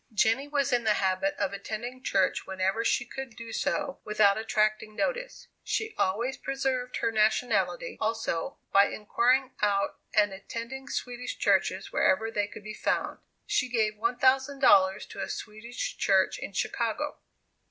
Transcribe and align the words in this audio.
Jenny 0.11 0.47
was 0.47 0.73
in 0.73 0.83
the 0.83 0.95
habit 0.95 1.35
of 1.35 1.53
attending 1.53 2.01
church 2.01 2.47
whenever 2.47 2.83
she 2.83 3.05
could 3.05 3.35
do 3.35 3.53
so 3.53 3.99
without 4.03 4.35
attracting 4.35 4.95
notice. 4.95 5.47
She 5.63 5.93
always 5.95 6.37
preserved 6.37 6.97
her 6.97 7.11
nationality, 7.11 7.99
also, 8.01 8.57
by 8.73 8.87
inquiring 8.87 9.51
out 9.61 9.99
and 10.15 10.33
attending 10.33 10.87
Swedish 10.87 11.37
churches 11.37 11.91
wherever 11.93 12.31
they 12.31 12.47
could 12.47 12.63
be 12.63 12.73
found. 12.73 13.19
She 13.45 13.69
gave 13.69 13.93
$1,000 13.93 15.07
to 15.09 15.21
a 15.21 15.29
Swedish 15.29 15.95
church 15.97 16.39
in 16.39 16.53
Chicago. 16.53 17.19